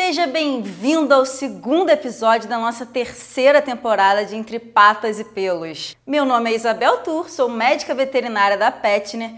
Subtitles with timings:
[0.00, 5.96] Seja bem-vindo ao segundo episódio da nossa terceira temporada de Entre Patas e Pelos.
[6.06, 9.32] Meu nome é Isabel Tur, sou médica veterinária da Petner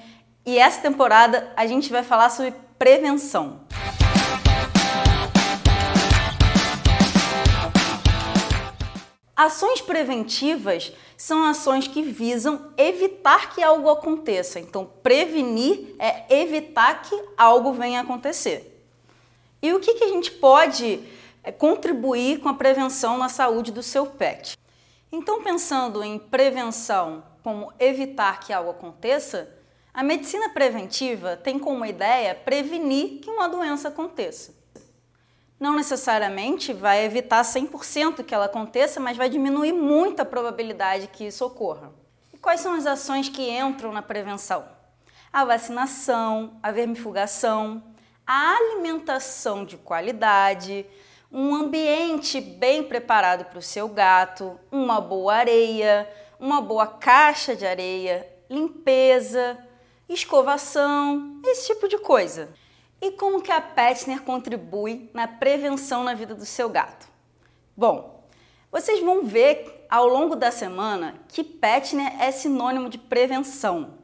[0.45, 3.63] e essa temporada a gente vai falar sobre prevenção.
[9.35, 14.61] Ações preventivas são ações que visam evitar que algo aconteça.
[14.61, 18.70] Então, prevenir é evitar que algo venha acontecer.
[19.63, 21.01] E o que, que a gente pode
[21.43, 24.57] é, contribuir com a prevenção na saúde do seu pet?
[25.13, 29.49] Então, pensando em prevenção como evitar que algo aconteça,
[29.93, 34.55] a medicina preventiva tem como ideia prevenir que uma doença aconteça.
[35.59, 41.27] Não necessariamente vai evitar 100% que ela aconteça, mas vai diminuir muito a probabilidade que
[41.27, 41.93] isso ocorra.
[42.33, 44.65] E quais são as ações que entram na prevenção?
[45.31, 47.83] A vacinação, a vermifugação,
[48.33, 50.87] a alimentação de qualidade,
[51.33, 57.67] um ambiente bem preparado para o seu gato, uma boa areia, uma boa caixa de
[57.67, 59.59] areia, limpeza,
[60.09, 62.51] escovação, esse tipo de coisa.
[63.03, 67.09] E como que a Petner contribui na prevenção na vida do seu gato?
[67.77, 68.25] Bom,
[68.71, 73.99] vocês vão ver ao longo da semana que Petner é sinônimo de prevenção.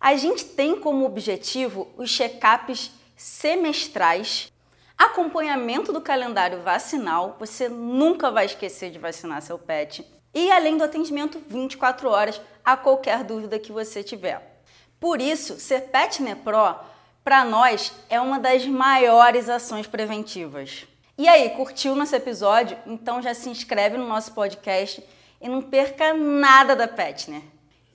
[0.00, 4.52] A gente tem como objetivo os check-ups semestrais,
[4.98, 10.82] acompanhamento do calendário vacinal, você nunca vai esquecer de vacinar seu pet, e além do
[10.82, 14.64] atendimento 24 horas a qualquer dúvida que você tiver.
[14.98, 16.74] Por isso, ser Petner Pro,
[17.22, 20.84] para nós, é uma das maiores ações preventivas.
[21.16, 22.76] E aí, curtiu nosso episódio?
[22.86, 25.00] Então já se inscreve no nosso podcast
[25.40, 27.42] e não perca nada da Petner.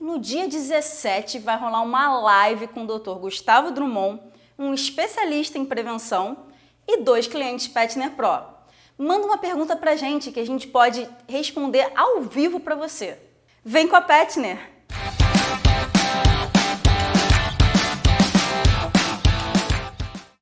[0.00, 3.18] No dia 17 vai rolar uma live com o Dr.
[3.18, 4.22] Gustavo Drummond
[4.58, 6.48] um especialista em prevenção
[6.86, 8.42] e dois clientes Petner Pro.
[8.98, 13.18] Manda uma pergunta pra gente que a gente pode responder ao vivo para você.
[13.64, 14.77] Vem com a Petner!